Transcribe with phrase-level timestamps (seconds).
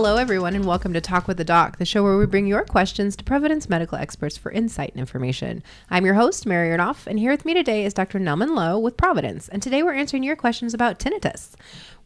[0.00, 2.62] Hello, everyone, and welcome to Talk with the Doc, the show where we bring your
[2.62, 5.60] questions to Providence medical experts for insight and information.
[5.90, 8.20] I'm your host, Mary Ernoff, and here with me today is Dr.
[8.20, 11.56] Nelman Lowe with Providence, and today we're answering your questions about tinnitus.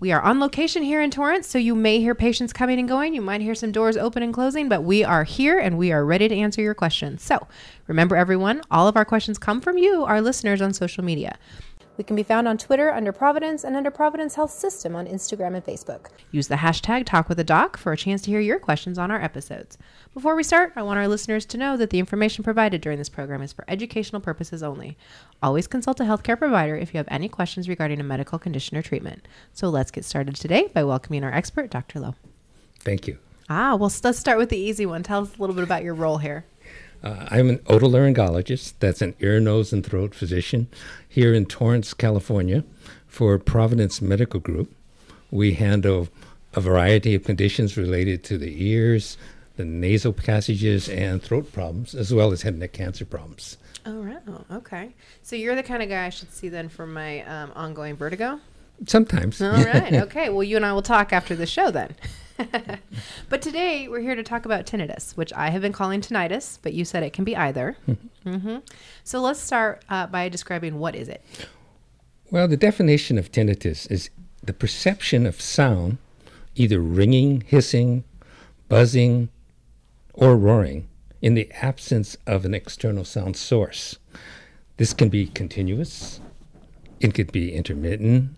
[0.01, 3.15] We are on location here in Torrance, so you may hear patients coming and going.
[3.15, 6.03] You might hear some doors open and closing, but we are here and we are
[6.03, 7.23] ready to answer your questions.
[7.23, 7.47] So
[7.87, 11.37] remember, everyone, all of our questions come from you, our listeners, on social media.
[11.99, 15.55] We can be found on Twitter under Providence and under Providence Health System on Instagram
[15.55, 16.07] and Facebook.
[16.31, 19.77] Use the hashtag TalkWithTheDoc for a chance to hear your questions on our episodes.
[20.15, 23.11] Before we start, I want our listeners to know that the information provided during this
[23.11, 24.97] program is for educational purposes only.
[25.43, 28.83] Always consult a healthcare provider if you have any questions regarding a medical condition or
[28.83, 29.29] treatment.
[29.53, 32.01] So let's get started today by welcoming our expert, Dr.
[32.01, 32.15] Lowe.
[32.81, 33.19] Thank you.
[33.51, 35.03] Ah, well, let's start with the easy one.
[35.03, 36.47] Tell us a little bit about your role here.
[37.03, 40.69] Uh, I'm an otolaryngologist, that's an ear, nose, and throat physician
[41.09, 42.65] here in Torrance, California
[43.09, 44.73] for Providence Medical Group.
[45.31, 46.09] We handle
[46.55, 49.17] a variety of conditions related to the ears,
[49.57, 53.57] the nasal passages, and throat problems, as well as head and neck cancer problems.
[53.85, 54.23] Oh, right.
[54.53, 54.95] Okay.
[55.23, 58.39] So you're the kind of guy I should see then for my um, ongoing vertigo?
[58.87, 59.43] Sometimes.
[59.43, 59.93] All right.
[60.03, 60.29] Okay.
[60.29, 61.95] Well, you and I will talk after the show then.
[63.29, 66.73] but today we're here to talk about tinnitus, which I have been calling tinnitus, but
[66.73, 67.77] you said it can be either.
[68.25, 68.59] mm-hmm.
[69.05, 71.25] So let's start uh, by describing what is it.
[72.31, 74.11] Well, the definition of tinnitus is
[74.43, 75.99] the perception of sound,
[76.55, 78.05] either ringing, hissing,
[78.69, 79.29] buzzing,
[80.15, 80.89] or roaring,
[81.21, 83.99] in the absence of an external sound source.
[84.77, 86.21] This can be continuous,
[87.01, 88.31] it could be intermittent,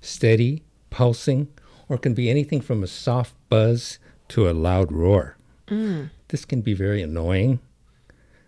[0.00, 1.48] steady, pulsing,
[1.90, 5.36] or can be anything from a soft buzz to a loud roar.
[5.66, 6.10] Mm.
[6.28, 7.58] This can be very annoying,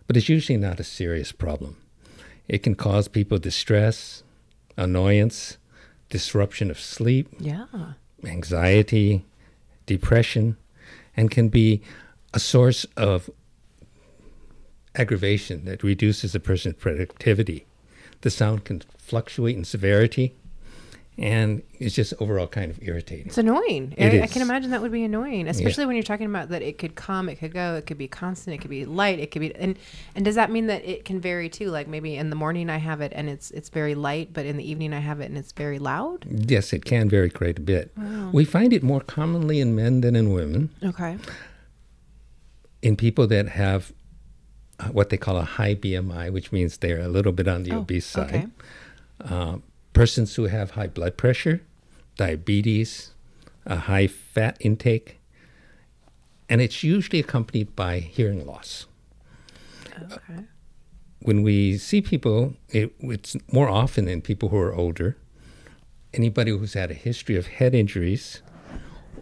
[0.07, 1.77] but it's usually not a serious problem.
[2.47, 4.23] It can cause people distress,
[4.77, 5.59] annoyance,
[6.09, 7.67] disruption of sleep, yeah.
[8.25, 9.25] anxiety,
[9.87, 10.57] depression,
[11.17, 11.83] and can be
[12.33, 13.29] a source of
[14.95, 17.67] aggravation that reduces a person's productivity.
[18.21, 20.37] The sound can fluctuate in severity
[21.19, 23.27] and it's just overall kind of irritating.
[23.27, 23.93] It's annoying.
[23.99, 25.87] It I, I can imagine that would be annoying, especially yeah.
[25.89, 28.55] when you're talking about that it could come, it could go, it could be constant,
[28.55, 29.79] it could be light, it could be and
[30.15, 31.71] and does that mean that it can vary too?
[31.71, 34.57] Like maybe in the morning I have it and it's it's very light, but in
[34.57, 36.27] the evening I have it and it's very loud?
[36.31, 37.93] Yes, it can vary quite a bit.
[37.97, 38.31] Wow.
[38.33, 40.71] We find it more commonly in men than in women.
[40.83, 41.19] Okay.
[42.81, 43.93] In people that have
[44.81, 47.73] uh, what they call a high BMI, which means they're a little bit on the
[47.73, 48.35] oh, obese side.
[48.35, 48.47] Okay.
[49.21, 49.59] Uh,
[49.93, 51.63] persons who have high blood pressure,
[52.17, 53.13] diabetes,
[53.67, 55.21] a high fat intake,
[56.49, 58.87] and it's usually accompanied by hearing loss.
[60.13, 60.45] Okay.
[61.21, 65.17] When we see people, it, it's more often in people who are older,
[66.13, 68.43] anybody who's had a history of head injuries,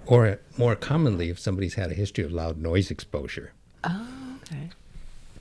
[0.06, 3.52] or more commonly, if somebody's had a history of loud noise exposure.
[3.84, 4.70] Oh, okay.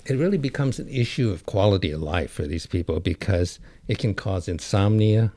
[0.09, 4.15] It really becomes an issue of quality of life for these people because it can
[4.15, 5.31] cause insomnia,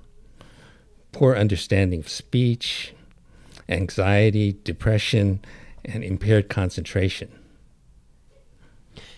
[1.13, 2.95] poor understanding of speech,
[3.69, 5.41] anxiety, depression,
[5.85, 7.31] and impaired concentration.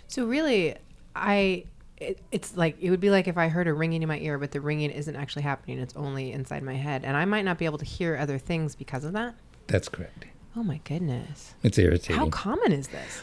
[0.08, 0.74] So really,
[1.14, 1.66] I
[1.98, 4.38] it, it's like it would be like if I heard a ringing in my ear,
[4.38, 7.58] but the ringing isn't actually happening; it's only inside my head, and I might not
[7.58, 9.36] be able to hear other things because of that.
[9.68, 10.24] That's correct.
[10.56, 11.54] Oh my goodness!
[11.62, 12.16] It's irritating.
[12.16, 13.22] How common is this?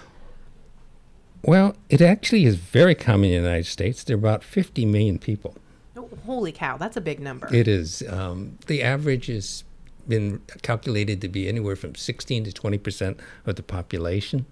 [1.44, 4.04] Well, it actually is very common in the United States.
[4.04, 5.56] There are about 50 million people.
[5.98, 7.54] Oh, holy cow, that's a big number.
[7.54, 8.04] It is.
[8.08, 9.64] Um, the average has
[10.08, 14.46] been calculated to be anywhere from 16 to 20 percent of the population,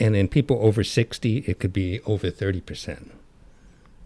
[0.00, 3.12] and in people over 60, it could be over 30 percent.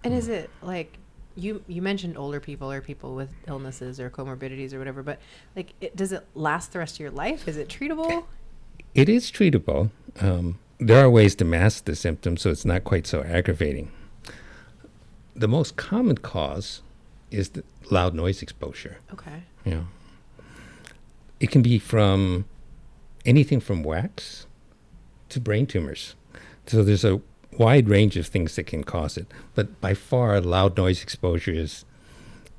[0.05, 0.99] And is it like
[1.37, 5.19] you you mentioned older people or people with illnesses or comorbidities or whatever, but
[5.57, 7.49] like, it, does it last the rest of your life?
[7.49, 8.25] Is it treatable?
[8.95, 9.91] It is treatable.
[10.21, 13.91] Um, there are ways to mask the symptoms so it's not quite so aggravating
[15.39, 16.83] the most common cause
[17.31, 18.99] is the loud noise exposure.
[19.13, 19.45] Okay.
[19.65, 19.83] Yeah.
[21.41, 22.47] It can be from
[23.25, 24.47] anything from wax
[25.29, 26.17] to brain tumors.
[26.67, 27.21] So there's a
[27.53, 31.85] wide range of things that can cause it, but by far, loud noise exposure is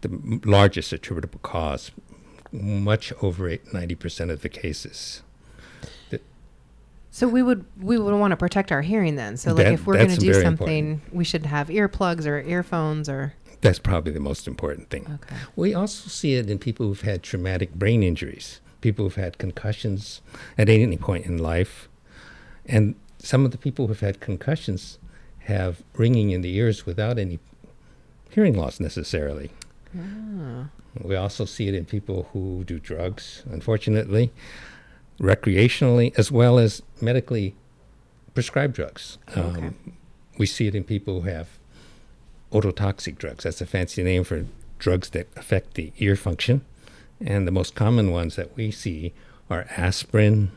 [0.01, 1.91] the largest attributable cause,
[2.51, 5.21] much over 90% of the cases.
[7.11, 9.35] So we would we would want to protect our hearing then.
[9.37, 11.13] So like That- if we're going to do something, important.
[11.15, 15.05] we should have earplugs or earphones or That's probably the most important thing.
[15.23, 15.35] okay.
[15.55, 20.21] We also see it in people who've had traumatic brain injuries, people who've had concussions
[20.57, 21.89] at any point in life.
[22.65, 24.97] And some of the people who've had concussions
[25.39, 27.39] have ringing in the ears without any
[28.29, 29.49] hearing loss necessarily.
[29.97, 30.69] Ah.
[31.03, 34.31] We also see it in people who do drugs, unfortunately.
[35.19, 37.55] Recreationally as well as medically
[38.33, 39.17] prescribed drugs.
[39.29, 39.41] Okay.
[39.41, 39.75] Um,
[40.37, 41.49] we see it in people who have
[42.51, 43.43] ototoxic drugs.
[43.43, 44.45] That's a fancy name for
[44.79, 46.61] drugs that affect the ear function.
[47.19, 49.13] And the most common ones that we see
[49.49, 50.51] are aspirin,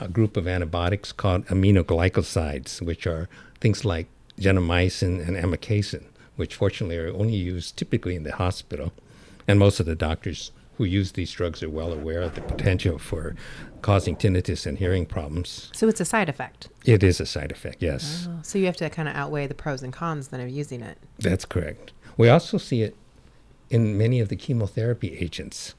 [0.00, 3.28] a group of antibiotics called aminoglycosides, which are
[3.60, 4.06] things like
[4.40, 6.04] gentamicin and amikacin,
[6.36, 8.92] which fortunately are only used typically in the hospital.
[9.46, 12.98] And most of the doctors who use these drugs are well aware of the potential
[12.98, 13.34] for
[13.82, 15.70] causing tinnitus and hearing problems.
[15.74, 16.68] So it's a side effect.
[16.84, 18.28] It is a side effect, yes.
[18.30, 20.80] Oh, so you have to kind of outweigh the pros and cons then of using
[20.80, 20.96] it.
[21.18, 21.92] That's correct.
[22.16, 22.96] We also see it
[23.70, 25.74] in many of the chemotherapy agents.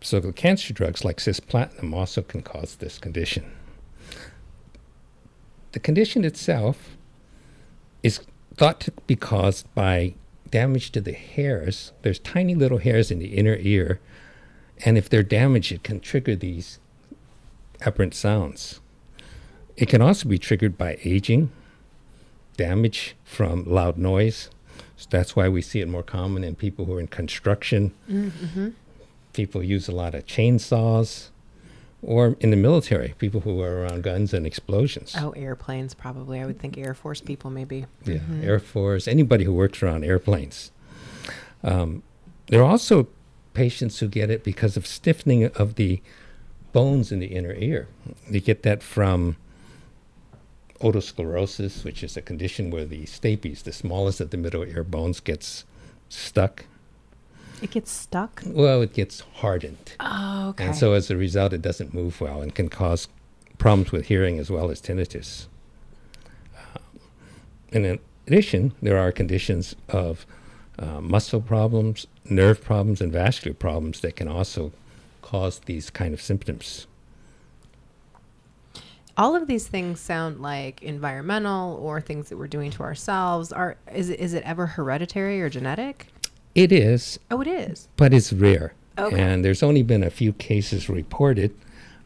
[0.00, 3.44] So the cancer drugs like cisplatin also can cause this condition.
[5.72, 6.96] The condition itself
[8.02, 8.20] is
[8.56, 10.14] thought to be caused by
[10.50, 11.92] damage to the hairs.
[12.02, 14.00] There's tiny little hairs in the inner ear,
[14.84, 16.78] and if they're damaged, it can trigger these
[17.82, 18.80] aberrant sounds.
[19.76, 21.50] It can also be triggered by aging,
[22.56, 24.50] damage from loud noise.
[24.96, 27.92] So that's why we see it more common in people who are in construction.
[28.10, 28.70] Mm-hmm.
[29.32, 31.30] People use a lot of chainsaws,
[32.02, 35.14] or in the military, people who are around guns and explosions.
[35.18, 36.40] Oh, airplanes probably.
[36.40, 37.86] I would think Air Force people maybe.
[38.04, 38.44] Yeah, Mhm.
[38.44, 40.70] Air Force, anybody who works around airplanes.
[41.62, 42.02] Um,
[42.48, 43.06] there are also
[43.54, 46.00] patients who get it because of stiffening of the
[46.72, 47.88] bones in the inner ear.
[48.28, 49.36] They get that from
[50.80, 55.20] otosclerosis, which is a condition where the stapes, the smallest of the middle ear bones,
[55.20, 55.64] gets
[56.08, 56.64] stuck.
[57.60, 58.42] It gets stuck.
[58.46, 59.92] Well, it gets hardened.
[60.00, 60.66] Oh, okay.
[60.66, 63.08] And so as a result, it doesn't move well and can cause
[63.58, 65.46] problems with hearing as well as tinnitus.
[66.56, 67.00] Um,
[67.72, 70.24] and in addition, there are conditions of
[70.78, 74.72] uh, muscle problems, nerve problems, and vascular problems that can also
[75.22, 76.86] cause these kind of symptoms.
[79.16, 83.52] all of these things sound like environmental or things that we're doing to ourselves.
[83.52, 86.06] Are is it is it ever hereditary or genetic?
[86.54, 87.88] It is, Oh, it is.
[87.96, 88.72] but it's rare.
[88.98, 89.20] Okay.
[89.20, 91.54] And there's only been a few cases reported.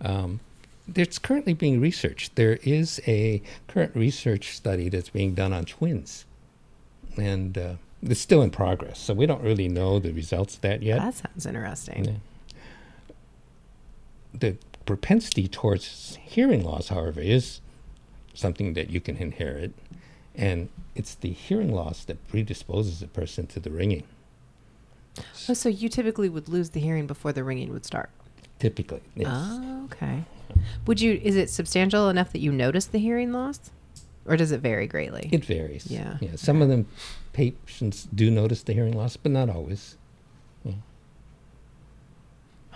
[0.01, 0.41] Um,
[0.95, 2.35] it's currently being researched.
[2.37, 6.25] There is a current research study that's being done on twins.
[7.17, 7.75] And uh,
[8.05, 8.99] it's still in progress.
[8.99, 10.99] So we don't really know the results of that yet.
[11.01, 12.05] That sounds interesting.
[12.05, 12.13] Yeah.
[14.33, 14.57] The
[14.87, 17.61] propensity towards hearing loss, however, is
[18.35, 19.73] something that you can inherit.
[20.35, 24.05] And it's the hearing loss that predisposes a person to the ringing,
[25.49, 28.11] Oh, so you typically would lose the hearing before the ringing would start.
[28.59, 29.01] typically.
[29.15, 29.29] Yes.
[29.33, 30.25] Oh, okay.
[30.87, 31.21] Would you?
[31.23, 33.71] Is it substantial enough that you notice the hearing loss,
[34.27, 35.29] or does it vary greatly?
[35.33, 35.87] It varies.
[35.87, 36.17] Yeah.
[36.21, 36.37] Yeah.
[36.37, 36.87] Some of them
[37.33, 39.97] patients do notice the hearing loss, but not always.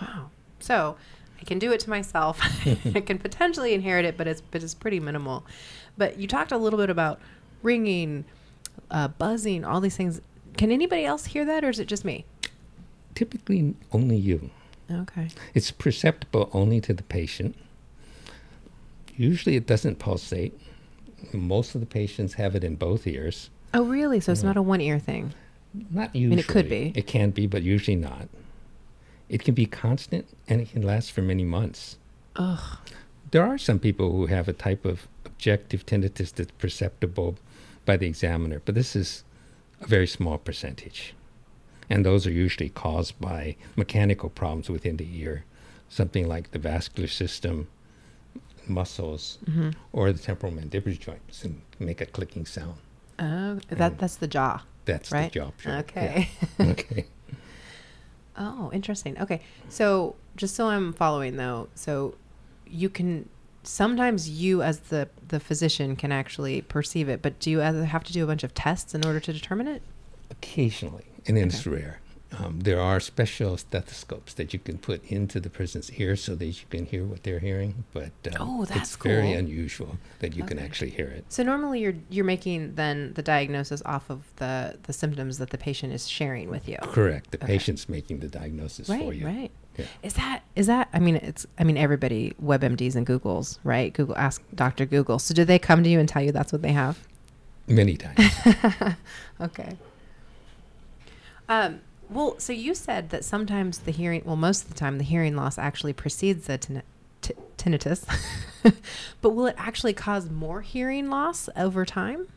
[0.01, 0.29] Wow.
[0.59, 0.95] So
[1.39, 2.39] I can do it to myself.
[2.95, 5.45] I can potentially inherit it, but it's but it's pretty minimal.
[5.97, 7.19] But you talked a little bit about
[7.63, 8.25] ringing,
[8.89, 10.21] uh, buzzing, all these things.
[10.57, 12.25] Can anybody else hear that, or is it just me?
[13.15, 14.49] Typically, only you.
[14.91, 15.29] Okay.
[15.53, 17.55] It's perceptible only to the patient.
[19.15, 20.57] Usually, it doesn't pulsate.
[21.33, 23.49] Most of the patients have it in both ears.
[23.73, 24.19] Oh, really?
[24.19, 25.33] So it's not a one ear thing.
[25.91, 26.29] Not usually.
[26.29, 26.91] mean, it could be.
[26.95, 28.27] It can be, but usually not.
[29.27, 31.97] It can be constant and it can last for many months.
[32.35, 32.77] Ugh.
[33.31, 37.37] There are some people who have a type of objective tinnitus that's perceptible
[37.85, 39.23] by the examiner, but this is
[39.81, 41.13] a very small percentage.
[41.89, 45.45] And those are usually caused by mechanical problems within the ear,
[45.89, 47.67] something like the vascular system,
[48.69, 52.75] muscles, hmm or the temporomandibular joints and make a clicking sound.
[53.19, 53.97] Oh, that Mm.
[53.97, 55.31] that's the jaw, That's right?
[55.33, 55.51] the jaw.
[55.57, 55.71] sure.
[55.73, 55.79] Yeah.
[55.79, 56.29] Okay.
[56.61, 57.05] okay.
[58.37, 59.19] Oh, interesting.
[59.19, 59.41] Okay.
[59.67, 62.15] So, just so I'm following though, so
[62.65, 63.27] you can
[63.63, 68.13] sometimes you as the the physician can actually perceive it, but do you have to
[68.13, 69.81] do a bunch of tests in order to determine it?
[70.31, 71.99] Occasionally, and it's rare.
[72.37, 76.45] Um, there are special stethoscopes that you can put into the person's ear so that
[76.45, 80.43] you can hear what they're hearing, but um, Oh, that's it's very unusual that you
[80.43, 81.25] can actually hear it.
[81.29, 85.57] So normally you're you're making then the diagnosis off of the the symptoms that the
[85.57, 86.77] patient is sharing with you.
[86.83, 87.31] Correct.
[87.31, 87.47] The Okay.
[87.47, 89.25] patient's making the diagnosis for Right, you.
[89.25, 89.51] right.
[89.79, 89.85] Yeah.
[90.03, 93.91] Is that is that I mean it's I mean everybody WebMDs and Googles, right?
[93.91, 94.85] Google ask Dr.
[94.85, 95.17] Google.
[95.17, 96.99] So do they come to you and tell you that's what they have?
[97.67, 98.19] Many times.
[99.41, 99.77] okay.
[101.47, 105.03] Um, well, so you said that sometimes the hearing, well, most of the time, the
[105.03, 106.83] hearing loss actually precedes the tin-
[107.21, 108.05] t- tinnitus.
[109.21, 112.27] but will it actually cause more hearing loss over time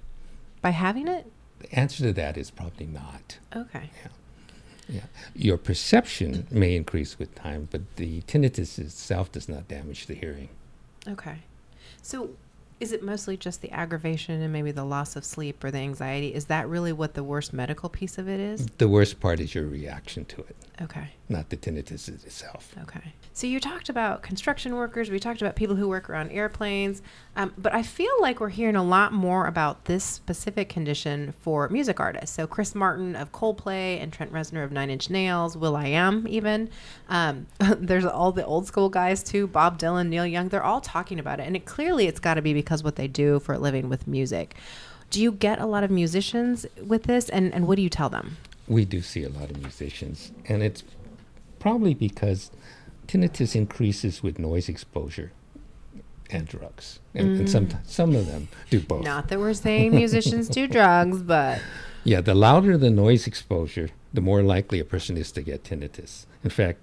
[0.61, 1.26] by having it?
[1.62, 3.38] the answer to that is probably not.
[3.55, 3.91] Okay.
[4.88, 5.02] Yeah.
[5.35, 10.49] Your perception may increase with time, but the tinnitus itself does not damage the hearing.
[11.09, 11.38] Okay.
[12.02, 12.31] So
[12.83, 16.35] is it mostly just the aggravation and maybe the loss of sleep or the anxiety?
[16.35, 18.67] Is that really what the worst medical piece of it is?
[18.79, 21.11] The worst part is your reaction to it, Okay.
[21.29, 22.75] not the tinnitus itself.
[22.83, 23.15] Okay.
[23.35, 25.11] So you talked about construction workers.
[25.11, 27.01] We talked about people who work around airplanes.
[27.35, 31.69] Um, but I feel like we're hearing a lot more about this specific condition for
[31.71, 32.35] music artists.
[32.37, 36.27] So Chris Martin of Coldplay and Trent Reznor of Nine Inch Nails, Will I Am
[36.29, 36.69] even.
[37.09, 37.47] Um,
[37.79, 39.47] there's all the old school guys too.
[39.47, 40.49] Bob Dylan, Neil Young.
[40.49, 43.09] They're all talking about it, and it clearly it's got to be because what they
[43.09, 44.55] do for a living with music.
[45.11, 48.09] Do you get a lot of musicians with this, and, and what do you tell
[48.09, 48.37] them?
[48.69, 50.85] We do see a lot of musicians, and it's
[51.59, 52.50] probably because
[53.09, 55.33] tinnitus increases with noise exposure
[56.31, 59.05] and drugs, and, and some some of them do both.
[59.05, 61.61] Not that we're saying musicians do drugs, but
[62.05, 66.25] Yeah, the louder the noise exposure, the more likely a person is to get tinnitus.
[66.43, 66.83] In fact,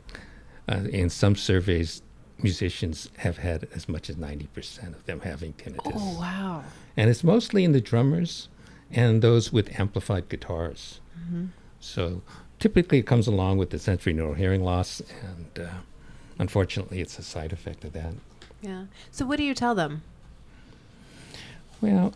[0.67, 2.03] uh, in some surveys,
[2.43, 5.91] musicians have had as much as 90% of them having tinnitus.
[5.95, 6.63] oh wow.
[6.97, 8.47] And it's mostly in the drummers
[8.91, 10.99] and those with amplified guitars.
[11.79, 12.21] So
[12.59, 15.69] typically it comes along with the sensorineural hearing loss, and uh,
[16.39, 18.13] unfortunately, it's a side effect of that.
[18.61, 18.85] Yeah.
[19.11, 20.01] So what do you tell them?
[21.81, 22.13] Well,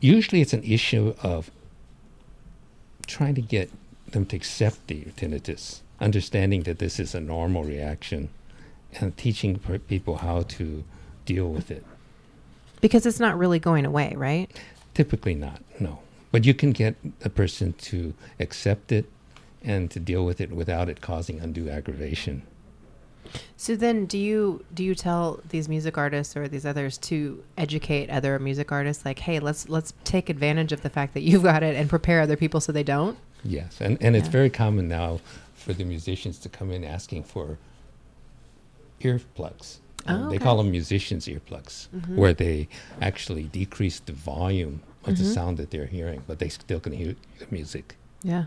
[0.00, 1.50] usually it's an issue of
[3.06, 3.70] trying to get
[4.10, 8.30] them to accept the tinnitus, understanding that this is a normal reaction,
[9.00, 9.58] and teaching
[9.88, 10.84] people how to
[11.26, 11.84] deal with it.
[12.80, 14.50] Because it's not really going away, right?
[14.92, 16.00] Typically, not, no.
[16.30, 19.06] But you can get a person to accept it
[19.62, 22.42] and to deal with it without it causing undue aggravation.
[23.56, 28.10] So then do you do you tell these music artists or these others to educate
[28.10, 31.62] other music artists like, "Hey, let's let's take advantage of the fact that you've got
[31.62, 35.20] it and prepare other people so they don't?" Yes, and, and it's very common now
[35.54, 37.58] for the musicians to come in asking for
[39.00, 39.78] earplugs.
[40.06, 40.36] Oh, Uh, They.
[40.36, 40.44] Mm-hmm.
[40.44, 42.68] call them musicians' earplugs, where they
[43.00, 47.14] actually decrease the volume of the sound that they're hearing, but they still can hear
[47.38, 47.96] the music.
[48.22, 48.46] Yeah.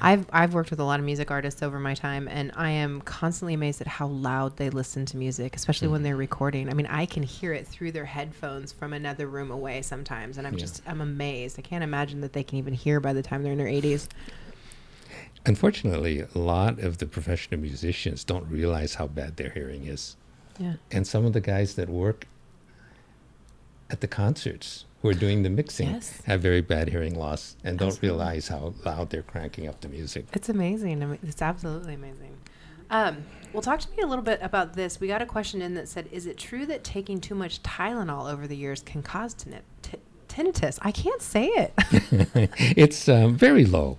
[0.00, 3.02] I've I've worked with a lot of music artists over my time and I am
[3.02, 6.68] constantly amazed at how loud they listen to music, especially when they're recording.
[6.68, 10.46] I mean, I can hear it through their headphones from another room away sometimes and
[10.46, 10.58] I'm Yeah.
[10.60, 11.56] just I'm amazed.
[11.58, 14.08] I can't imagine that they can even hear by the time they're in their 80s.
[15.46, 20.16] Unfortunately, a lot of the professional musicians don't realize how bad their hearing is.
[20.58, 20.74] Yeah.
[20.90, 22.26] And some of the guys that work
[23.88, 26.20] at the concerts who are doing the mixing Yes.
[26.26, 28.08] have very bad hearing loss and don't Absolutely.
[28.18, 30.26] realize how loud they're cranking up the music.
[30.34, 31.02] It's amazing.
[31.02, 32.36] I mean, it's absolutely amazing.
[32.90, 35.00] Um, well, talk to me a little bit about this.
[35.00, 38.30] We got a question in that said, "Is it true that taking too much Tylenol
[38.30, 39.62] over the years can cause tinni-
[40.28, 41.72] tinnitus?" I can't say it.
[42.76, 43.96] it's um, very low.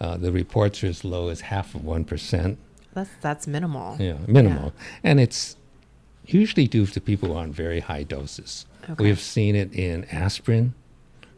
[0.00, 2.56] Uh, the reports are as low as half of 1%,
[2.92, 3.96] that's that's minimal.
[4.00, 4.72] yeah, minimal.
[5.04, 5.56] And it's
[6.26, 8.66] usually due to people on very high doses.
[8.88, 9.04] Okay.
[9.04, 10.74] We've seen it in aspirin,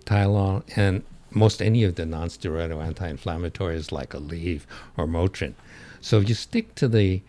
[0.05, 4.62] Tylenol, and most any of the non-steroidal anti-inflammatories like Aleve
[4.97, 5.55] or Motrin.
[6.01, 7.23] So if you stick to the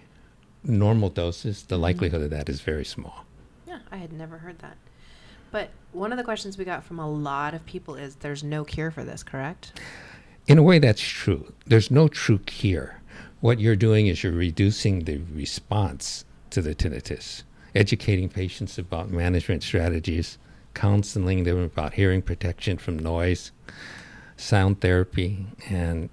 [0.64, 3.26] normal doses, the likelihood of that is very small.
[3.68, 4.78] Yeah, I had never heard that.
[5.52, 8.64] But one of the questions we got from a lot of people is, "There's no
[8.64, 9.80] cure for this, correct?"
[10.46, 11.54] In a way, that's true.
[11.66, 13.02] There's no true cure.
[13.40, 19.64] What you're doing is you're reducing the response to the tinnitus, educating patients about management
[19.64, 20.38] strategies,
[20.74, 23.52] counseling them about hearing protection from noise,
[24.36, 26.10] sound therapy, and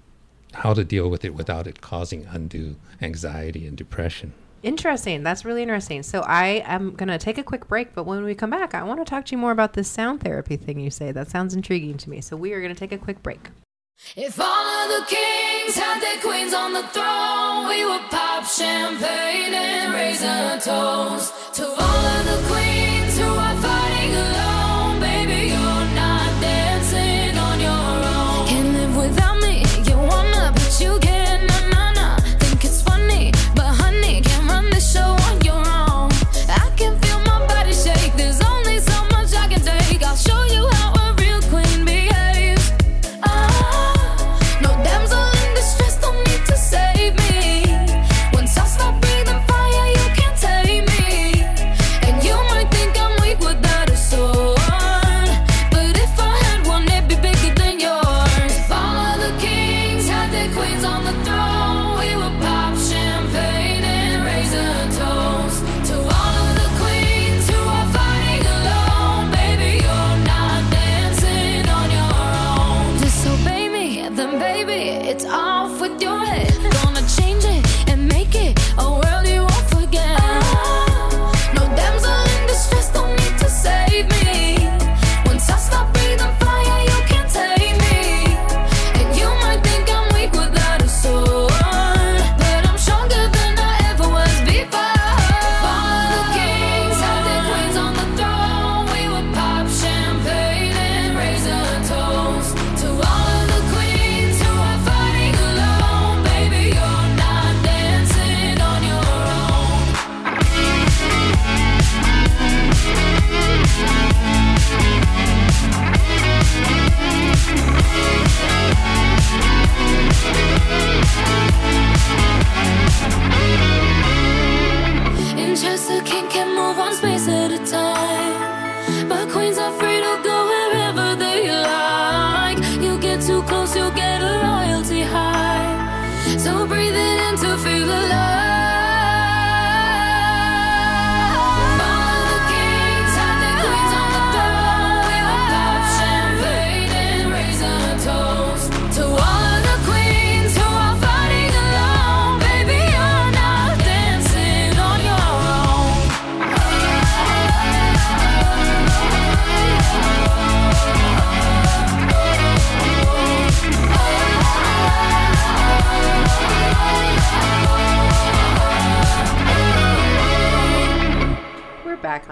[0.53, 4.33] how to deal with it without it causing undue anxiety and depression.
[4.63, 5.23] Interesting.
[5.23, 6.03] That's really interesting.
[6.03, 8.83] So I am going to take a quick break, but when we come back, I
[8.83, 11.11] want to talk to you more about this sound therapy thing you say.
[11.11, 12.21] That sounds intriguing to me.
[12.21, 13.49] So we are going to take a quick break.
[14.15, 19.53] If all of the kings had their queens on the throne, we would pop champagne
[19.53, 23.00] and raise a toast to all of the queens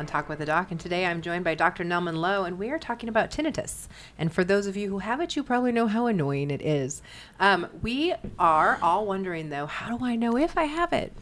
[0.06, 1.84] Talk with the Doc, and today I'm joined by Dr.
[1.84, 3.88] Nelman Lowe, and we are talking about tinnitus.
[4.18, 7.02] And for those of you who have it, you probably know how annoying it is.
[7.40, 11.14] Um, we are all wondering, though, how do I know if I have it?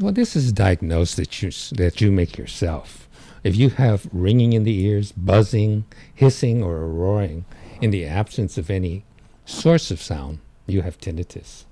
[0.00, 3.08] Well, this is a diagnosis that you, that you make yourself.
[3.44, 7.44] If you have ringing in the ears, buzzing, hissing, or roaring
[7.80, 9.04] in the absence of any
[9.44, 11.64] source of sound, you have tinnitus.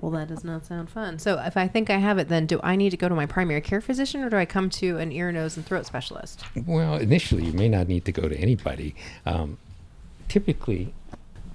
[0.00, 1.18] Well, that does not sound fun.
[1.18, 3.26] So, if I think I have it, then do I need to go to my
[3.26, 6.42] primary care physician or do I come to an ear, nose, and throat specialist?
[6.66, 8.94] Well, initially, you may not need to go to anybody.
[9.26, 9.58] Um,
[10.28, 10.94] typically,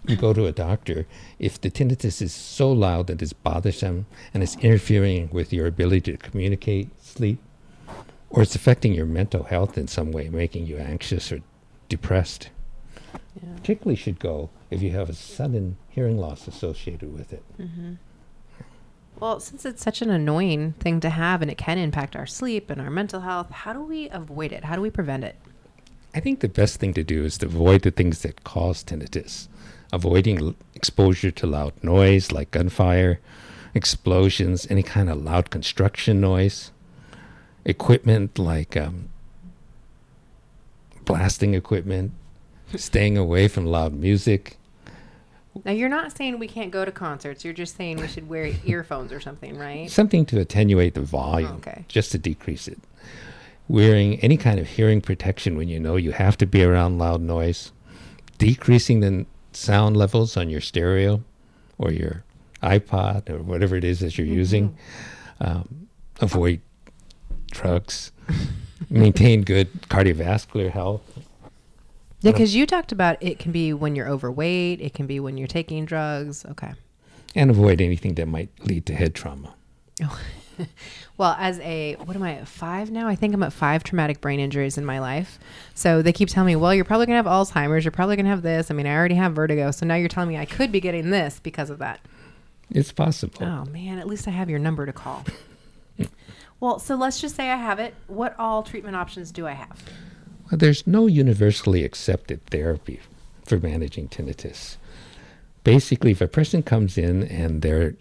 [0.06, 1.08] you go to a doctor
[1.40, 6.12] if the tinnitus is so loud that it's bothersome and it's interfering with your ability
[6.12, 7.40] to communicate, sleep,
[8.30, 11.40] or it's affecting your mental health in some way, making you anxious or
[11.90, 12.50] depressed.
[13.14, 13.56] Yeah.
[13.56, 17.44] Particularly should go if you have a sudden hearing loss associated with it.
[19.20, 22.70] Well, since it's such an annoying thing to have and it can impact our sleep
[22.70, 24.66] and our mental health, how do we avoid it?
[24.66, 25.38] How do we prevent it?
[26.14, 29.48] I think the best thing to do is to avoid the things that cause tinnitus.
[29.94, 33.20] Avoiding l- exposure to loud noise like gunfire,
[33.74, 36.72] explosions, any kind of loud construction noise,
[37.66, 39.10] equipment like um,
[41.06, 42.12] blasting equipment,
[42.76, 44.58] staying away from loud music.
[45.64, 47.46] Now, you're not saying we can't go to concerts.
[47.46, 49.90] You're just saying we should wear earphones or something, right?
[49.90, 51.86] Something to attenuate the volume, Okay.
[51.88, 52.80] just to decrease it.
[53.68, 57.22] Wearing any kind of hearing protection when you know you have to be around loud
[57.22, 57.72] noise.
[58.38, 61.24] Decreasing the sound levels on your stereo
[61.78, 62.24] or your
[62.62, 64.76] iPod or whatever it is that you're using.
[65.40, 65.88] Um,
[66.20, 66.62] avoid
[67.52, 68.12] drugs.
[68.90, 71.02] Maintain good cardiovascular health.
[72.26, 75.38] Yeah, because you talked about it can be when you're overweight, it can be when
[75.38, 76.46] you're taking drugs.
[76.46, 76.74] Okay.
[77.36, 79.54] And avoid anything that might lead to head trauma.
[80.04, 80.20] Oh.
[81.18, 83.08] Well, as a, what am I, at five now?
[83.08, 85.40] I think I'm at five traumatic brain injuries in my life.
[85.74, 87.86] So they keep telling me, well, you're probably going to have Alzheimer's.
[87.86, 88.70] You're probably going to have this.
[88.70, 89.72] I mean, I already have vertigo.
[89.72, 92.02] So now you're telling me I could be getting this because of that.
[92.70, 93.44] It's possible.
[93.46, 93.98] Oh, man.
[93.98, 95.24] At least I have your number to call.
[96.60, 97.96] well, so let's just say I have it.
[98.08, 99.82] What all treatment options do I have?
[100.46, 103.00] Well, there's no universally accepted therapy
[103.46, 104.78] for managing tinnitus.
[105.64, 107.96] Basically, if a person comes in and their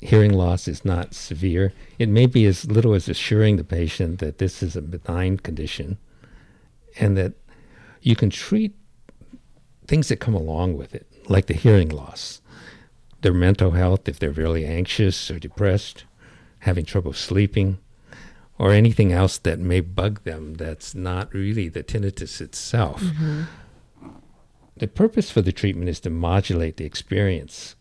[0.00, 4.38] hearing loss is not severe, it may be as little as assuring the patient that
[4.38, 5.96] this is a benign condition
[6.98, 7.34] and that
[8.02, 8.74] you can treat
[9.86, 12.40] things that come along with it, like the hearing loss,
[13.20, 16.04] their mental health, if they're really anxious or depressed,
[16.60, 17.78] having trouble sleeping,
[18.58, 23.02] or anything else that may bug them that's not really the tinnitus itself.
[24.78, 27.76] The purpose for the treatment is to modulate the experience,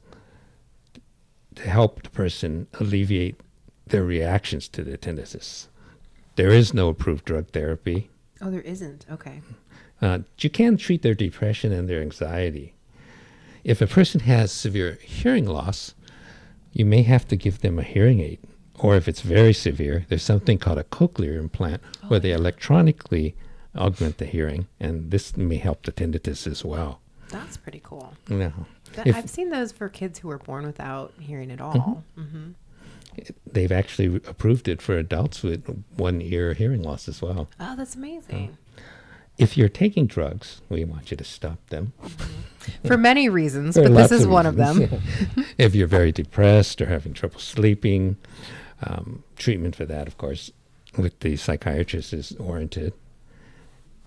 [1.56, 3.40] to help the person alleviate
[3.88, 5.68] their reactions to the tinnitus.
[6.36, 8.10] There is no approved drug therapy.
[8.42, 9.06] Oh, there isn't.
[9.12, 9.42] Okay.
[10.02, 12.74] Uh, you can treat their depression and their anxiety.
[13.64, 15.96] If a person has severe hearing loss,
[16.74, 18.40] you may have to give them a hearing aid.
[18.80, 23.36] Or if it's very severe, there's something called a cochlear implant where they electronically
[23.76, 27.00] augment the hearing, and this may help the tinnitus as well.
[27.30, 28.14] That's pretty cool.
[28.30, 28.52] No.
[29.06, 32.04] If- I've seen those for kids who were born without hearing at all.
[32.18, 32.52] Mm-hmm.
[33.50, 37.50] They've actually approved it for adults with one ear hearing loss as well.
[37.60, 38.58] Oh, that's amazing.
[39.38, 41.94] If you're taking drugs, we want you to stop them.
[42.86, 44.80] For many reasons, but this is one of them.
[44.80, 45.04] reasons.
[45.58, 48.18] if you're very depressed or having trouble sleeping,
[48.82, 50.52] um, treatment for that, of course,
[50.98, 52.94] with the psychiatrist is warranted.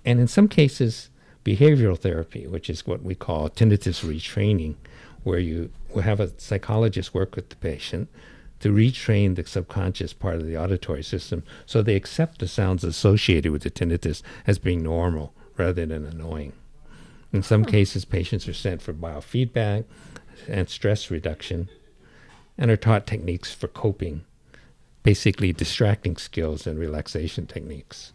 [0.05, 1.11] And in some cases,
[1.45, 4.77] behavioral therapy, which is what we call tinnitus retraining,
[5.23, 8.09] where you will have a psychologist work with the patient
[8.61, 13.53] to retrain the subconscious part of the auditory system so they accept the sounds associated
[13.53, 16.53] with the tinnitus as being normal rather than annoying.
[17.33, 19.85] In some cases, patients are sent for biofeedback
[20.49, 21.69] and stress reduction
[22.57, 24.25] and are taught techniques for coping,
[25.03, 28.13] basically distracting skills and relaxation techniques.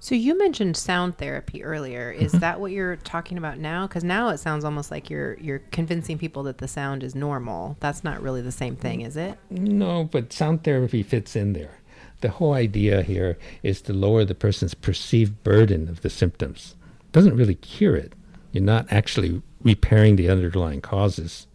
[0.00, 2.12] So you mentioned sound therapy earlier.
[2.12, 2.24] Mm-hmm.
[2.24, 3.86] Is that what you're talking about now?
[3.86, 7.76] Because now it sounds almost like you're you're convincing people that the sound is normal.
[7.80, 9.38] That's not really the same thing, is it?
[9.50, 11.78] No, but sound therapy fits in there.
[12.20, 16.74] The whole idea here is to lower the person's perceived burden of the symptoms.
[17.00, 18.12] It Doesn't really cure it.
[18.52, 21.46] You're not actually repairing the underlying causes.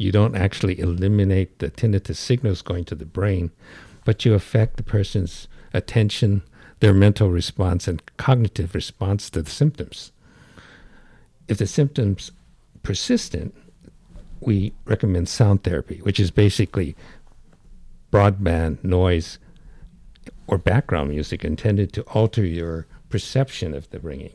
[0.00, 3.50] You don't actually eliminate the tinnitus signals going to the brain,
[4.06, 6.42] but you affect the person's attention,
[6.78, 10.10] their mental response, and cognitive response to the symptoms.
[11.48, 12.32] If the symptoms
[12.82, 13.54] persistent,
[14.40, 16.96] we recommend sound therapy, which is basically
[18.10, 19.38] broadband noise
[20.46, 24.32] or background music intended to alter your perception of the ringing.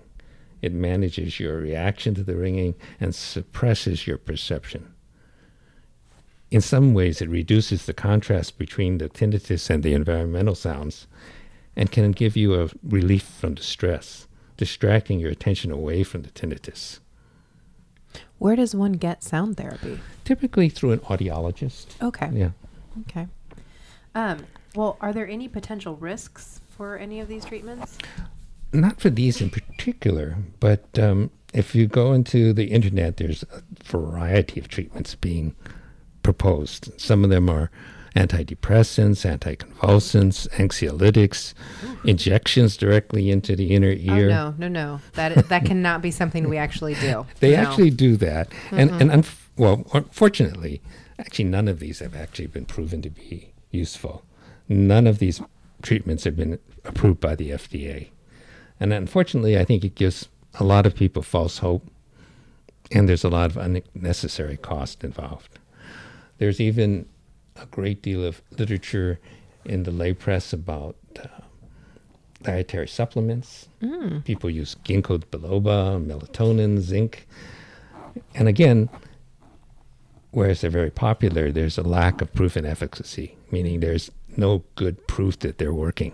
[0.61, 4.91] It manages your reaction to the ringing and suppresses your perception.
[6.51, 11.07] In some ways, it reduces the contrast between the tinnitus and the environmental sounds
[11.75, 14.27] and can give you a relief from the stress,
[14.57, 16.99] distracting your attention away from the tinnitus.
[18.37, 19.99] Where does one get sound therapy?
[20.23, 21.87] Typically through an audiologist.
[22.01, 22.29] Okay.
[22.33, 22.51] Yeah.
[23.01, 23.27] Okay.
[24.13, 27.97] Um, well, are there any potential risks for any of these treatments?
[28.71, 33.63] Not for these in particular, but um, if you go into the internet, there's a
[33.83, 35.55] variety of treatments being
[36.25, 36.89] proposed.
[36.99, 37.69] Some of them are
[38.15, 41.53] antidepressants, anticonvulsants, anxiolytics,
[42.03, 44.29] injections directly into the inner oh, ear.
[44.31, 45.01] Oh no, no, no.
[45.13, 47.27] That that cannot be something we actually do.
[47.41, 47.57] They No.
[47.57, 50.81] actually do that, and and unf- well, unfortunately,
[51.19, 54.23] actually, none of these have actually been proven to be useful.
[54.67, 55.41] None of these
[55.83, 58.07] treatments have been approved by the FDA,
[58.79, 60.27] and unfortunately, I think it gives
[60.59, 61.85] a lot of people false hope,
[62.91, 65.59] and there's a lot of unnecessary cost involved.
[66.37, 67.07] There's even
[67.55, 69.19] a great deal of literature
[69.63, 71.27] in the lay press about uh,
[72.43, 73.67] dietary supplements.
[74.25, 77.27] People use ginkgo biloba, melatonin, zinc.
[78.33, 78.89] And again,
[80.31, 85.07] whereas they're very popular, there's a lack of proof and efficacy, meaning there's no good
[85.07, 86.13] proof that they're working.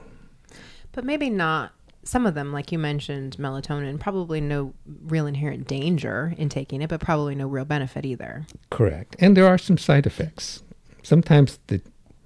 [0.91, 1.73] But maybe not.
[2.03, 6.89] Some of them, like you mentioned, melatonin, probably no real inherent danger in taking it,
[6.89, 8.47] but probably no real benefit either.
[8.71, 9.15] Correct.
[9.19, 10.63] And there are some side effects.
[11.03, 11.81] Sometimes the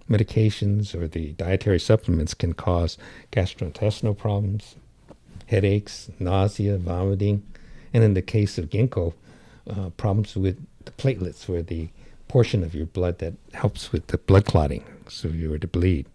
[0.10, 2.98] medications or the dietary supplements can cause
[3.32, 4.76] gastrointestinal problems,
[5.48, 7.44] headaches, nausea, vomiting,
[7.94, 9.14] and in the case of ginkgo,
[9.70, 11.90] uh, problems with the platelets, where the
[12.28, 15.68] portion of your blood that helps with the blood clotting, so if you were to
[15.68, 16.06] bleed.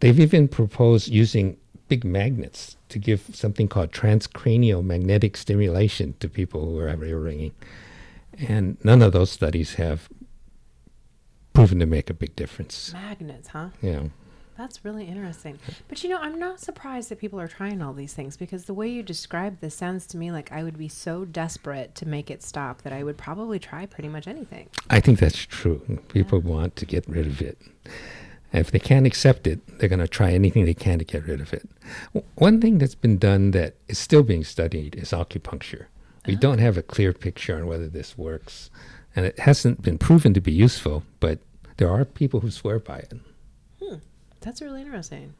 [0.00, 1.56] They've even proposed using
[1.92, 7.18] big magnets to give something called transcranial magnetic stimulation to people who are having ear
[7.18, 7.52] ringing.
[8.48, 10.08] And none of those studies have
[11.52, 12.94] proven to make a big difference.
[12.94, 13.68] Magnets, huh?
[13.82, 14.04] Yeah.
[14.56, 15.58] That's really interesting.
[15.88, 18.72] But you know, I'm not surprised that people are trying all these things because the
[18.72, 22.30] way you describe this sounds to me like I would be so desperate to make
[22.30, 24.70] it stop that I would probably try pretty much anything.
[24.88, 26.00] I think that's true.
[26.08, 27.58] People want to get rid of it.
[28.52, 31.26] And if they can't accept it, they're going to try anything they can to get
[31.26, 31.68] rid of it.
[32.34, 35.86] One thing that's been done that is still being studied is acupuncture.
[36.26, 38.70] We don't have a clear picture on whether this works,
[39.16, 41.40] and it hasn't been proven to be useful, but
[41.78, 43.12] there are people who swear by it.
[43.82, 43.96] Hmm.
[44.40, 45.34] That's really interesting.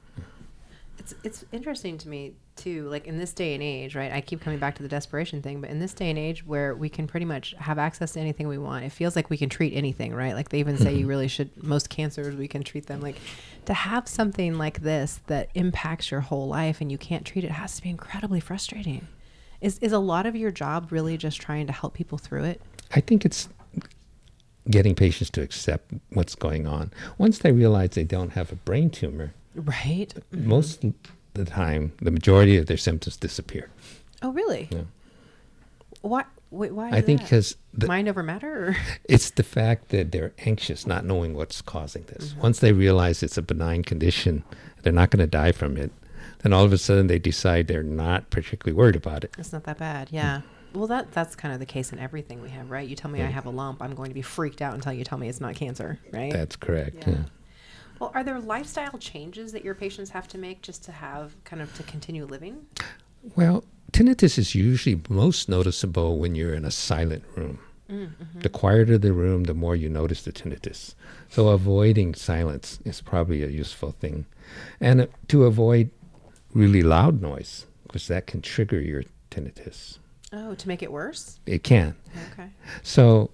[1.03, 2.89] It's it's interesting to me too.
[2.89, 4.13] Like in this day and age, right?
[4.13, 6.77] I keep coming back to the desperation thing, but in this day and age where
[6.77, 9.49] we can pretty much have access to anything we want, it feels like we can
[9.49, 10.35] treat anything, right?
[10.35, 11.09] Like they even say you mm-hmm.
[11.09, 11.51] really should.
[11.61, 13.01] Most cancers we can treat them.
[13.01, 13.17] Like
[13.65, 17.51] to have something like this that impacts your whole life and you can't treat it
[17.51, 19.09] has to be incredibly frustrating.
[19.61, 22.61] Is is a lot of your job really just trying to help people through it?
[22.95, 23.49] I think it's
[24.71, 26.93] getting patients to accept what's going on.
[27.19, 30.13] Once they realize they don't have a brain tumor, Right.
[30.31, 30.95] most of
[31.35, 33.71] the time, the majority of their symptoms disappear.
[34.23, 34.69] Oh, really?
[34.71, 34.83] Yeah.
[36.03, 36.25] Why?
[36.51, 36.91] Wait, why?
[36.91, 38.69] I think because mind over matter.
[38.69, 38.77] Or?
[39.09, 42.33] it's the fact that they're anxious, not knowing what's causing this.
[42.33, 42.41] Mm-hmm.
[42.41, 44.45] Once they realize it's a benign condition,
[44.83, 45.91] they're not going to die from it,
[46.41, 49.35] then all of a sudden they decide they're not particularly worried about it.
[49.39, 50.09] It's not that bad.
[50.11, 50.39] Yeah.
[50.39, 50.79] Mm.
[50.79, 52.89] Well, that that's kind of the case in everything we have, right?
[52.89, 55.05] You tell me I have a lump, I'm going to be freaked out until you
[55.05, 56.33] tell me it's not cancer, right?
[56.33, 56.97] That's correct.
[57.07, 57.11] Yeah.
[57.11, 57.25] yeah.
[58.03, 61.63] Well, are there lifestyle changes that your patients have to make just to have kind
[61.63, 62.67] of to continue living?
[63.37, 63.63] Well,
[63.93, 67.61] tinnitus is usually most noticeable when you're in a silent room.
[68.41, 70.95] The quieter the room, the more you notice the tinnitus.
[71.29, 74.25] So avoiding silence is probably a useful thing.
[74.81, 75.91] And uh, to avoid
[76.55, 79.99] really loud noise, because that can trigger your tinnitus.
[80.33, 81.39] Oh, to make it worse?
[81.45, 81.95] It can.
[82.33, 82.49] Okay.
[82.83, 83.31] So,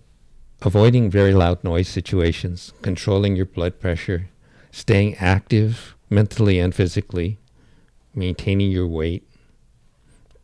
[0.61, 4.29] avoiding very loud noise situations, controlling your blood pressure,
[4.71, 7.39] staying active mentally and physically,
[8.15, 9.29] maintaining your weight,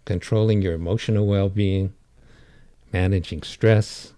[0.05, 1.93] controlling your emotional well being,
[2.93, 4.13] managing stress,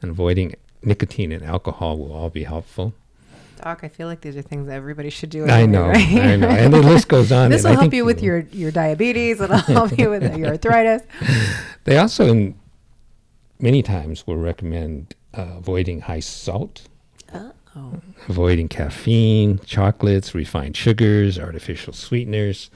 [0.00, 2.94] and avoiding nicotine and alcohol will all be helpful.
[3.62, 5.46] Doc, I feel like these are things that everybody should do.
[5.46, 6.06] I know, right?
[6.06, 6.48] I know.
[6.48, 7.50] And the list goes on.
[7.50, 9.40] this will help you with your, your diabetes.
[9.40, 11.02] It'll help you with your arthritis.
[11.84, 12.54] They also,
[13.58, 16.82] many times, will recommend uh, avoiding high salt.
[17.76, 22.70] Oh, avoiding caffeine, chocolates, refined sugars, artificial sweeteners,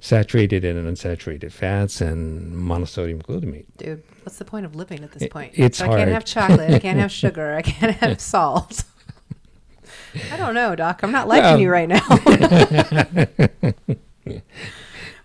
[0.00, 3.66] saturated and unsaturated fats, and monosodium glutamate.
[3.76, 5.52] dude, what's the point of living at this It- point?
[5.54, 6.70] it's so I can't have chocolate.
[6.70, 7.54] I can't have sugar.
[7.54, 8.84] I can't have salt.
[10.32, 11.00] I don't know, Doc.
[11.02, 12.00] I'm not liking Well- you right now.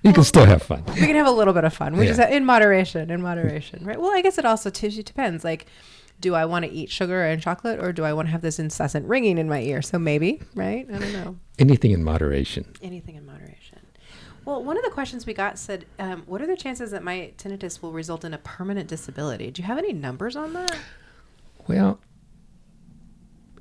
[0.05, 0.83] You can still have fun.
[0.87, 1.95] we can have a little bit of fun.
[1.95, 3.97] We just have, in moderation, in moderation, right?
[3.99, 5.45] Well, I guess it also t- depends.
[5.45, 5.65] Like,
[6.23, 8.57] do I want to eat sugar and chocolate, or do I want to have this
[8.57, 9.81] incessant ringing in my ear?
[9.81, 10.87] So maybe, right?
[10.91, 11.35] I don't know.
[11.59, 12.65] Anything in moderation.
[12.81, 13.79] Anything in moderation.
[14.45, 17.33] Well, one of the questions we got said, um, "What are the chances that my
[17.37, 20.77] tinnitus will result in a permanent disability?" Do you have any numbers on that?
[21.67, 21.99] Well,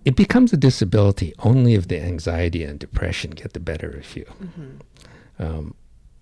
[0.05, 4.27] it becomes a disability only if the anxiety and depression get the better of you.
[5.39, 5.75] Um,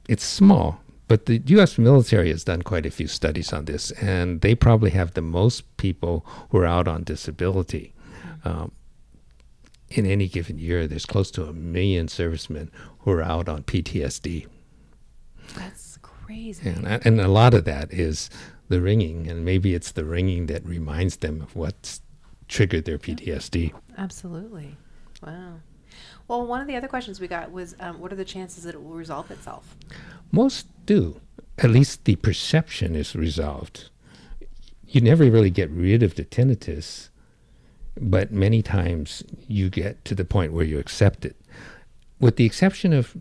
[0.08, 1.76] it's small, but the U.S.
[1.76, 5.76] military has done quite a few studies on this, and they probably have the most
[5.76, 7.92] people who are out on disability.
[8.44, 8.70] Um,
[9.88, 12.70] in any given year, there's close to a million servicemen
[13.00, 14.46] who are out on PTSD.
[15.56, 16.70] That's crazy.
[16.70, 18.30] And, and a lot of that is
[18.68, 22.02] the ringing, and maybe it's the ringing that reminds them of what's
[22.46, 23.72] triggered their PTSD.
[23.98, 24.76] Absolutely.
[25.26, 25.54] Wow.
[26.30, 28.76] Well, one of the other questions we got was, um, "What are the chances that
[28.76, 29.76] it will resolve itself?"
[30.30, 31.20] Most do.
[31.58, 33.90] At least the perception is resolved.
[34.86, 37.08] You never really get rid of the tinnitus,
[38.00, 41.34] but many times you get to the point where you accept it.
[42.20, 43.16] With the exception of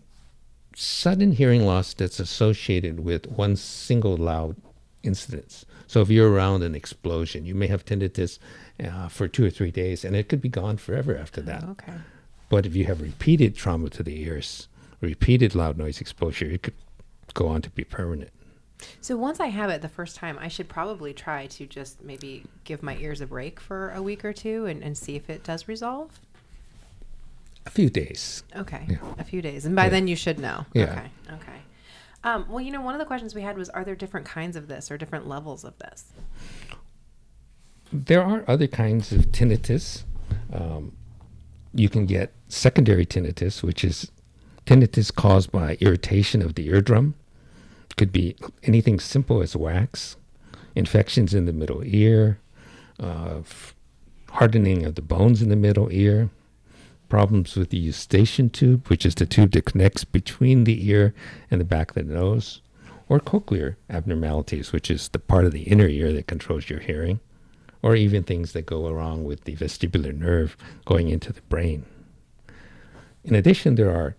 [0.76, 4.54] sudden hearing loss that's associated with one single loud
[5.02, 5.66] incidence.
[5.88, 8.38] So if you're around an explosion, you may have tinnitus
[8.78, 11.64] uh, for two or three days, and it could be gone forever after that.
[11.64, 11.94] Okay.
[12.50, 14.68] But if you have repeated trauma to the ears,
[15.00, 16.74] repeated loud noise exposure, it could
[17.32, 18.30] go on to be permanent.
[19.00, 22.44] So once I have it the first time, I should probably try to just maybe
[22.64, 25.44] give my ears a break for a week or two and, and see if it
[25.44, 26.18] does resolve.
[27.66, 28.42] A few days.
[28.56, 28.84] Okay.
[28.88, 28.96] Yeah.
[29.18, 29.64] A few days.
[29.64, 29.90] And by Yeah.
[29.90, 30.66] then you should know.
[30.72, 30.84] Yeah.
[30.84, 31.10] Okay.
[31.34, 31.58] Okay.
[32.24, 34.56] Um, well, you know, one of the questions we had was are there different kinds
[34.56, 36.06] of this or different levels of this?
[37.92, 40.04] There are other kinds of tinnitus.
[40.52, 40.96] Um,
[41.74, 44.10] you can get secondary tinnitus, which is
[44.66, 47.14] tinnitus caused by irritation of the eardrum.
[47.96, 50.16] Could be anything simple as wax,
[50.74, 52.38] infections in the middle ear,
[52.98, 53.40] uh,
[54.30, 56.30] hardening of the bones in the middle ear,
[57.08, 61.12] problems with the eustachian tube, which is the tube that connects between the ear
[61.50, 62.62] and the back of the nose,
[63.08, 67.18] or cochlear abnormalities, which is the part of the inner ear that controls your hearing,
[67.82, 71.84] or even things that go wrong with the vestibular nerve going into the brain.
[73.24, 74.16] In addition, there are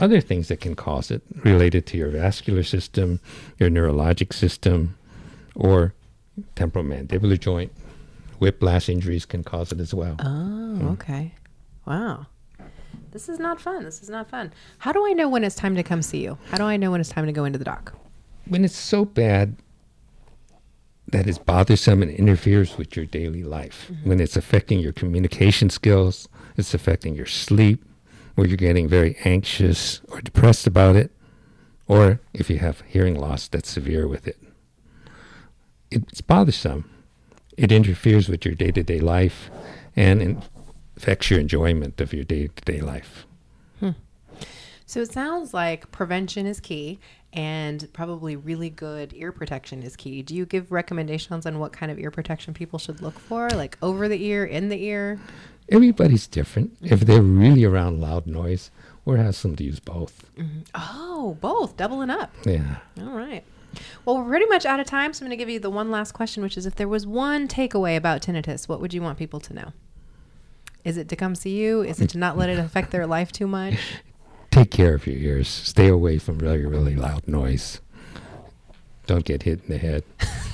[0.00, 3.20] other things that can cause it related to your vascular system,
[3.58, 4.96] your neurologic system,
[5.54, 5.94] or
[6.56, 7.72] temporomandibular joint.
[8.38, 10.16] Whiplash injuries can cause it as well.
[10.18, 10.88] Oh, hmm.
[10.88, 11.34] okay.
[11.86, 12.26] Wow.
[13.12, 13.84] This is not fun.
[13.84, 14.52] This is not fun.
[14.78, 16.38] How do I know when it's time to come see you?
[16.50, 17.94] How do I know when it's time to go into the doc?
[18.46, 19.56] when it's so bad
[21.12, 24.08] that it's bothersome and interferes with your daily life, mm-hmm.
[24.08, 27.84] when it's affecting your communication skills, it's affecting your sleep,
[28.34, 31.12] where you're getting very anxious or depressed about it,
[31.86, 34.38] or if you have hearing loss that's severe with it.
[35.90, 36.90] It's bothersome.
[37.58, 39.50] It interferes with your day to day life
[39.94, 40.42] and
[40.96, 43.26] affects your enjoyment of your day to day life.
[43.80, 43.90] Hmm.
[44.86, 46.98] So it sounds like prevention is key
[47.32, 50.22] and probably really good ear protection is key.
[50.22, 53.48] Do you give recommendations on what kind of ear protection people should look for?
[53.50, 55.18] Like over the ear, in the ear?
[55.68, 56.76] Everybody's different.
[56.82, 58.70] If they're really around loud noise,
[59.04, 60.30] we're asking them to use both.
[60.36, 60.60] Mm-hmm.
[60.74, 62.34] Oh, both, doubling up.
[62.44, 62.76] Yeah.
[63.00, 63.44] All right.
[64.04, 65.90] Well, we're pretty much out of time, so I'm going to give you the one
[65.90, 69.18] last question, which is if there was one takeaway about tinnitus, what would you want
[69.18, 69.72] people to know?
[70.84, 71.82] Is it to come see you?
[71.82, 73.78] Is it to not let it affect their life too much?
[74.52, 75.48] Take care of your ears.
[75.48, 77.80] Stay away from really, really loud noise.
[79.06, 80.04] Don't get hit in the head.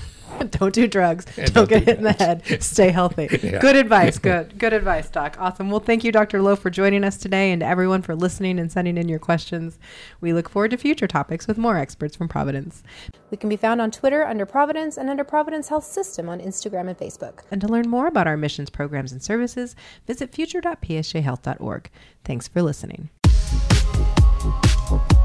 [0.51, 1.25] don't do drugs.
[1.25, 2.63] don't, don't get do hit in the head.
[2.63, 3.29] Stay healthy.
[3.49, 3.59] Yeah.
[3.59, 4.19] Good advice.
[4.21, 4.57] Good.
[4.59, 5.37] Good advice, Doc.
[5.41, 5.69] Awesome.
[5.69, 6.41] Well, thank you, Dr.
[6.41, 9.81] Lowe, for joining us today and to everyone for listening and sending in your questions.
[10.21, 12.85] We look forward to future topics with more experts from Providence.
[13.33, 16.89] We can be found on Twitter under Providence and under Providence Health System on Instagram
[16.89, 17.41] and Facebook.
[17.51, 19.75] And to learn more about our missions, programs, and services,
[20.07, 21.91] visit future.psjhealth.org.
[22.25, 23.11] Thanks for listening.
[23.51, 25.18] Thank you.